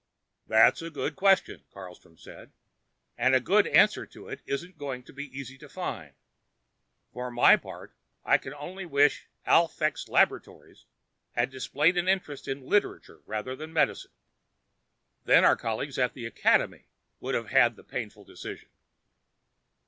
[0.47, 2.51] "That's a good question," Carlstrom said,
[3.19, 6.15] "and a good answer to it isn't going to be easy to find.
[7.13, 7.93] For my part,
[8.25, 10.85] I can only wish that Alphax Laboratories
[11.33, 14.09] had displayed an interest in literature rather than medicine.
[15.25, 16.85] Then our colleagues at the Academy
[17.19, 18.69] could have had the painful decision."